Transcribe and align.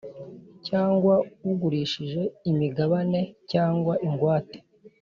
Cyangwa 0.67 1.13
ugurishije 1.49 2.21
imigabane 2.51 3.21
cyangwa 3.51 3.93
ingwate 4.07 4.57